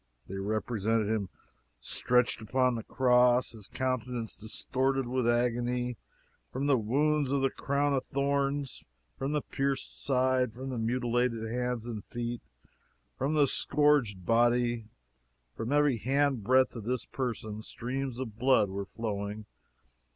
They 0.27 0.37
represented 0.37 1.07
him 1.11 1.29
stretched 1.79 2.41
upon 2.41 2.73
the 2.73 2.81
cross, 2.81 3.51
his 3.51 3.67
countenance 3.67 4.35
distorted 4.35 5.05
with 5.05 5.29
agony. 5.29 5.95
From 6.51 6.65
the 6.65 6.75
wounds 6.79 7.29
of 7.29 7.41
the 7.41 7.51
crown 7.51 7.93
of 7.93 8.03
thorns; 8.05 8.83
from 9.19 9.33
the 9.33 9.43
pierced 9.43 10.03
side; 10.03 10.53
from 10.53 10.71
the 10.71 10.79
mutilated 10.79 11.47
hands 11.47 11.85
and 11.85 12.03
feet; 12.05 12.41
from 13.15 13.35
the 13.35 13.45
scourged 13.45 14.25
body 14.25 14.85
from 15.55 15.71
every 15.71 15.97
hand 15.97 16.43
breadth 16.43 16.75
of 16.75 16.85
his 16.85 17.05
person 17.05 17.61
streams 17.61 18.17
of 18.19 18.39
blood 18.39 18.69
were 18.71 18.85
flowing! 18.85 19.45